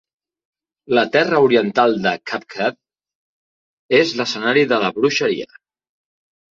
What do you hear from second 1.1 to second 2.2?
terra oriental de